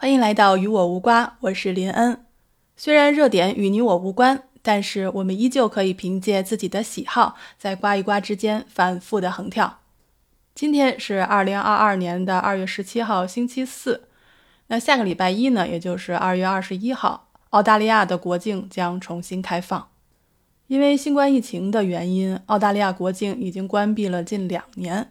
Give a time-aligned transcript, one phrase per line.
[0.00, 2.24] 欢迎来到与我无瓜，我是林恩。
[2.76, 9.80] 虽然热点与你我无关，但是我们依旧可以凭借自己的喜好，在瓜与瓜之间反复的横跳。
[10.54, 14.04] 今天是二零二二年的二月十七号，星期四。
[14.68, 19.88] 那下个礼拜一呢，也就是二月二十一号，澳大利亚的国境将重新开放。
[20.68, 25.10] 因为新冠疫情的原因，澳大利亚国境已经关闭了近两年。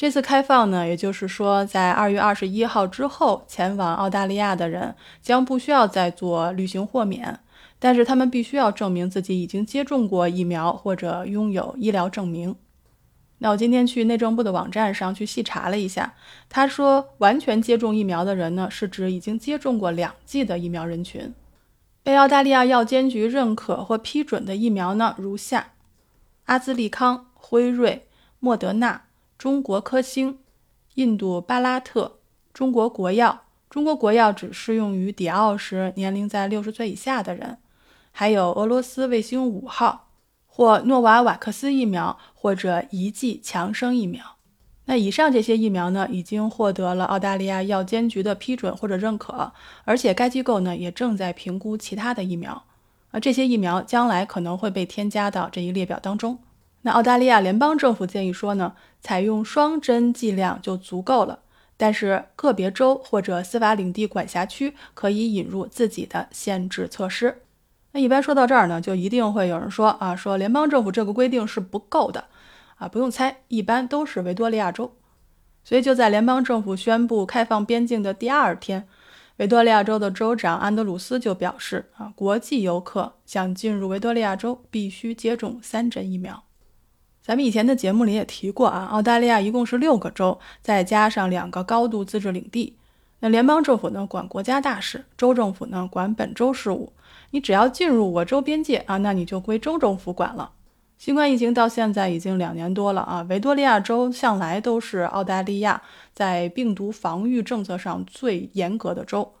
[0.00, 7.40] 这次开放呢，也就是说，在二月二十一号之后前往澳大利亚的人将不需要再做旅行豁免，
[7.78, 12.56] 但是他们必须要证明自己已经接种过疫苗或者拥有医疗证明。
[13.40, 16.14] 那我今天去内政部的网站上去细查了一下，
[16.48, 21.34] 他说完全接种疫苗的人呢，是指已经接种过两剂的疫苗人群。
[22.02, 25.72] 被澳大利亚药监局认可或批准的疫苗呢，如下：
[26.46, 28.06] 阿兹利康、辉瑞、
[28.38, 29.02] 莫德纳。
[29.40, 30.38] 中国科兴、
[30.96, 32.18] 印度巴拉特、
[32.52, 37.56] 中国国药，中国国药只适用于抵澳时年龄在六十岁以下的人，
[38.12, 40.10] 还有俄罗斯卫星五号
[40.46, 44.22] 或诺瓦瓦克斯疫苗或者一剂强生疫苗。
[44.84, 49.54] 那以上这些疫苗呢，已经获得了澳大利亚药监局的批准或者认可，
[49.86, 52.62] 而且该机构呢也正在评估其他的疫苗，
[53.10, 56.38] 而这些疫苗将来可能会被添加到这一列表当中。
[56.82, 61.40] 那澳大利亚联邦政府建议说呢，采用双针剂量就足够了，
[61.76, 67.42] 但是个别州或者司法领地管辖区可以引入自己的限制措施。
[67.92, 72.24] 那一般说到这儿呢，就一定会有人说啊，说联邦政府这个规定是不够的
[72.76, 74.92] 啊，不用猜，一般都是维多利亚州。
[75.62, 78.88] 所以就在联邦政府宣布开放边境的第二天，
[79.36, 86.44] 维多利亚州的州长安德鲁斯就表示啊，国际游客想进入维多利亚州必须接种三针疫苗。
[87.22, 92.76] 咱们以前的节目里也提过啊，澳大利亚一共是六个州，再加上两个高度自治领地。
[93.20, 96.92] 那联邦政府呢管国家大事，州政府呢管本州事务。
[97.32, 100.52] 你只要进入我州边界啊，那你就归州政府管了。
[100.96, 105.82] 新冠疫情到现在已经两年多了啊，维多利亚州向来都是澳大利亚
[106.14, 109.34] 在病毒防御政策上最严格的州。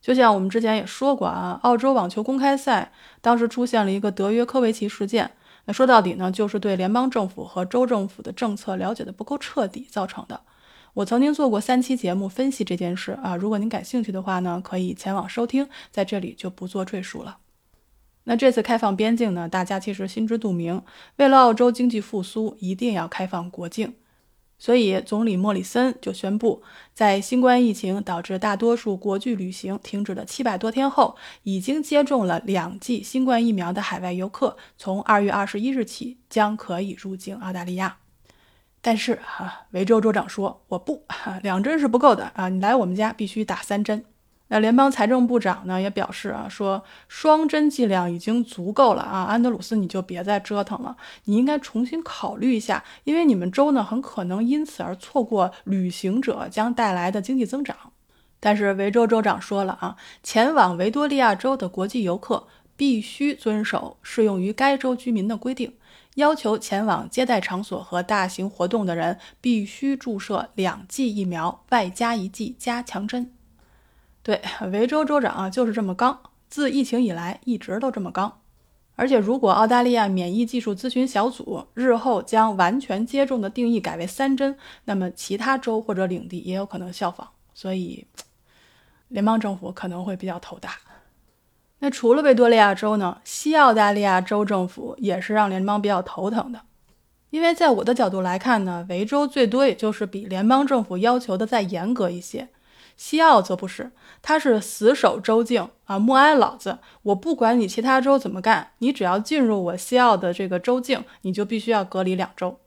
[0.00, 2.92] 就像我们之前也说过啊，澳洲网球公开赛
[3.22, 5.30] 当时出现了一个德约科维奇事件。
[5.66, 10.42] 那说到底呢，就是对联邦政府和州政府的政策了解的不够彻底造成的。
[10.94, 17.38] 我曾经做过三期节目分析这件事啊，如果您感兴趣的话呢，可以前往收听，在这里就不做赘述了。
[18.24, 20.82] 那这次开放边境呢，大家其实心知肚明，
[21.16, 23.94] 为了澳洲经济复苏，一定要开放国境。
[24.64, 26.62] 所以，总理莫里森就宣布，
[26.94, 37.98] 在新冠疫情导致大多数国际旅行停止的七百多天后，已经接种了两剂新冠疫苗的海外游客，从二月二十一日起将可以入境澳大利亚。
[38.80, 41.04] 但是，哈，维州州长说：“我不，
[41.42, 44.06] 两针是不够的啊，你来我们家必须打三针。”
[44.48, 57.74] 那联邦财政部长呢也表示啊，说双针剂量已经足够了啊，安德鲁斯你就别再折腾了，你应该重新考虑一下，因为你们州呢很可能因此而错过旅行者将带来的经济增长。
[58.38, 65.72] 但是维州州长说了啊，前往维多利亚州的国际游客必须遵守适用于该州居民的规定，
[66.16, 73.32] 要求前往接待场所和大型活动的人必须注射两剂疫苗，外加一剂加强针。
[74.24, 74.40] 对，
[74.72, 76.18] 维州州长啊就是这么刚，
[76.48, 78.40] 自疫情以来一直都这么刚。
[78.96, 87.28] 而且，如果澳大利亚免疫技术咨询小组日后将完全接种的定义改为三针，那么其他州或者领地也有可能效仿。
[87.52, 88.06] 所以，
[89.08, 90.76] 联邦政府可能会比较头大。
[91.80, 96.62] 那除了维多利亚州呢，西澳大利亚州政府也是让联邦比较头疼的。
[97.28, 102.48] 因为在我的角度来看呢，维州最多也就是比联邦政府要求的再严格一些。
[102.96, 103.90] 西澳则不是，
[104.22, 112.58] 他是死守州境啊，默哀老子，我不管你其他州怎么干，你只要进入我西澳的这个州境，你就必须要隔离两周。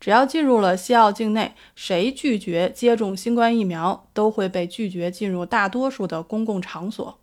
[0.00, 7.18] 只要进入了西澳境内，谁拒绝接种新冠疫苗，都会被拒绝进入大多数的公共场所。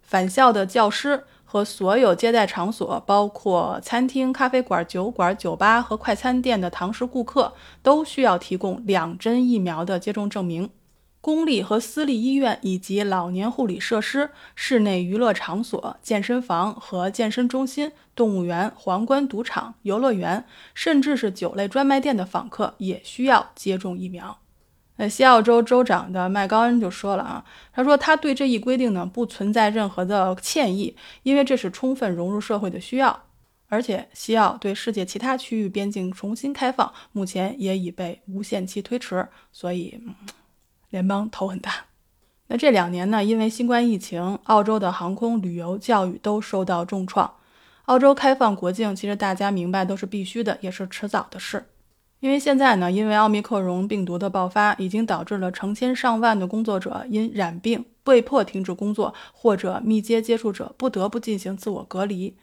[0.00, 7.52] 返校的教师和所有接待场所，包括餐厅、咖啡馆、酒馆、酒吧和快餐店的堂食顾客，
[7.82, 10.70] 都需要提供两针疫苗的接种证明。
[11.22, 24.38] 公立和私立医院以及老年护理设施、室内娱乐场所、健身房和健身中心、动物园、皇冠赌场、游乐园，甚至是酒类专卖店的访客也需要接种疫苗。
[24.96, 33.24] 那西澳洲州长的麦高恩就说了啊，他说他对这一规定呢不存在任何的歉意，因为这是充分融入社会的需要。
[33.68, 40.00] 而且西澳对世界其他区域边境重新开放，目前也已被无限期推迟，所以。
[40.90, 41.86] 联邦头很大，
[42.48, 47.32] 那这两年呢，因为新冠疫情，澳洲的航空、旅游、教育都受到重创。
[47.84, 51.64] 澳洲开放国境，其实大家明白都是必须的，也是迟早的事。
[52.18, 62.36] 因为现在呢，因为奥密克戎病毒的爆发，已经导致了成千上万的工作者因染病被迫停止工作，或者密接接触者不得不进行自我隔离。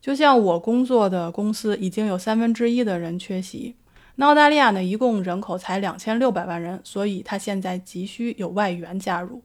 [0.00, 3.74] 就像我工作的公司，已经有三分之一的人缺席。
[4.16, 9.42] 那澳大利亚呢，一共人口才两千六百万人，所以它现在急需有外援加入。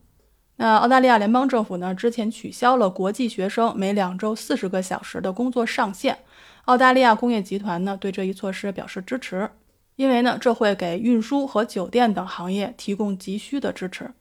[0.55, 6.17] 那澳大利亚联邦政府呢，之前取消了国际学生每两周四十个小时的工作上限。
[6.65, 9.49] 澳大利亚工业集团呢，对这一措施表示支持。
[9.97, 14.11] 因为呢，这会给运输和酒店等行业提供急需的支持。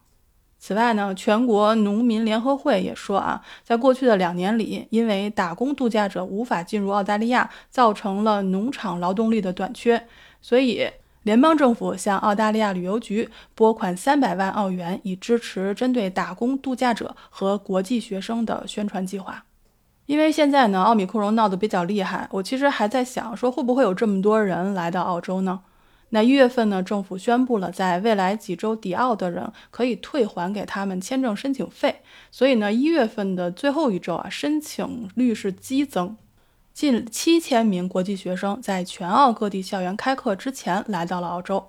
[0.58, 10.06] 此外呢，全国农民联合会也说啊，在过去的两年里，因为打工度假者无法进入澳大利亚，造成了农场劳动力的短缺，
[10.40, 10.88] 所以
[11.22, 19.44] 联邦政府向澳大利亚旅游局拨款三百万澳元，以支持针对打工度假者和国际学生的宣传计划。
[20.06, 25.60] 因为现在呢，奥米克戎闹得比较厉害，我其实还在想，说会不会有这么多人来到澳洲呢？
[26.08, 32.00] 那一月份呢，政府宣布了，在未来几周抵澳的人可以退还给他们签证申请费。
[32.32, 36.16] 所以呢，一月份的最后一周啊，申请率是激增，
[36.80, 41.68] 近七千名国际学生在全澳各地校园开课之前来到了澳洲。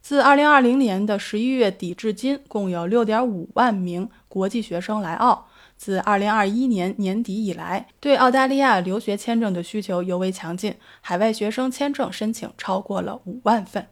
[0.00, 5.48] 自二零二零年的十一月底至今，共有六点五万名国际学生来澳。
[5.76, 13.88] 自二零二一年年底以来，对澳大利亚留学签证的需求尤为强劲，海外学生签证申请超过了五万份。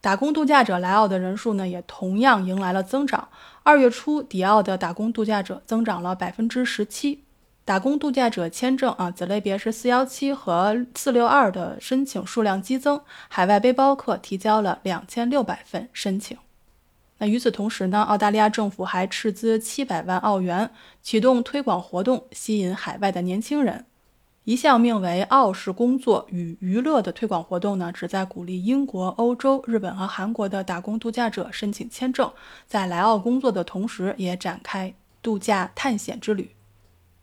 [0.00, 3.26] 打工度假者来澳的人数呢，也同样迎来了增长。
[3.64, 7.23] 二月初抵澳的打工度假者增长了百分之十七。
[7.64, 16.36] 打工度假者签证啊，子类别是四幺七和四六二的申请数量激增，海外背包客提交了两千六百份申请。
[17.16, 20.70] 那与此同时呢，澳大利亚政府还斥资七百万澳元
[21.00, 23.86] 启动推广活动，吸引海外的年轻人。
[24.44, 32.30] 一项名为“澳式工作与娱乐”的推广活动呢，旨在鼓励英国、欧洲、日本和韩国的打工度假者申请签证，
[32.66, 36.53] 在来澳工作的同时，也展开度假探险之旅。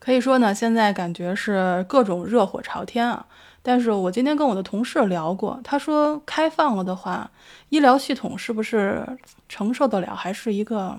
[0.01, 3.23] 可以说呢，现在感觉是各种热火朝天啊。
[3.61, 7.29] 但是我今天跟我的同事聊过，他说开放了的话，
[7.69, 9.05] 医疗系统是不是
[9.47, 10.97] 承受得了，还是一个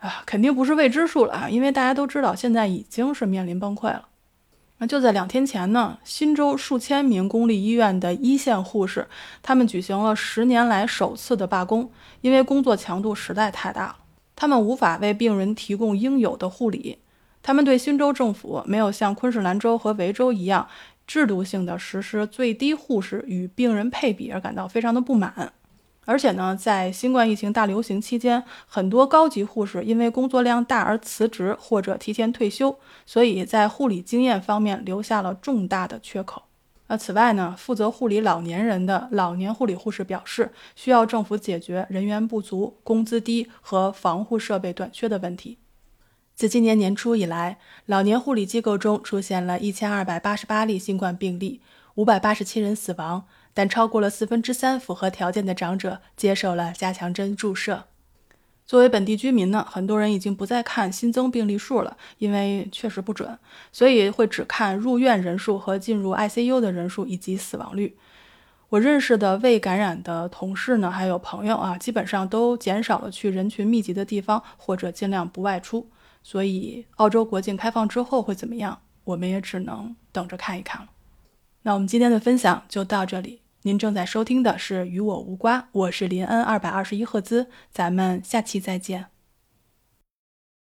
[0.00, 1.48] 啊，肯定不是未知数了啊。
[1.48, 4.08] 因为大家都知道，现在已经是面临崩溃了。
[4.78, 9.06] 那就在两天前呢，新州数千名公立医院的一线护士，
[9.40, 11.92] 他们举行了十年来首次的罢工，
[12.22, 13.96] 因为工作强度实在太大了，
[14.34, 16.98] 他们无法为病人提供应有的护理。
[17.48, 20.68] 他们对新州政府没有像昆士兰州和维州一样。
[21.06, 25.50] 制度性的实施最低护士与病人配比而感到非常的不满，
[26.04, 36.42] 而且呢，在新冠疫情大流行期间，很多高级护士因为工作量大而辞职或者提前退休，所以在护理经验方面留下了重大的缺口。
[36.88, 45.56] 那，此外呢，负责护理老年人的老年护理护士表示，需要政府解决人员不足、工资低和防护设备短缺的问题。
[46.38, 51.60] 自今年年初以来，老年护理机构中出现了一千二百八十八例新冠病例，
[51.96, 57.86] 五百八十七人死亡，但超过了四分之三符合条件的长者接受了加强针注射。
[58.64, 63.36] 作为本地居民呢，很多人已经不再看新增病例数了，因为确实不准，
[63.72, 67.96] 所以会只看入院人数和进入 ICU 的人数以及死亡率。
[68.68, 75.88] 我认识的未感染的同事呢，还有朋友啊，基本上都减少了去人群密集的地方，或者尽量不外出。
[76.22, 78.80] 所以，澳洲国境开放之后会怎么样？
[79.04, 80.88] 我们也只能等着看一看了。
[81.62, 83.40] 那我们今天的分享就到这里。
[83.62, 87.48] 您正在收听的是《与我无关》，我是林恩，二百二十一赫兹。
[87.70, 89.06] 咱们下期再见。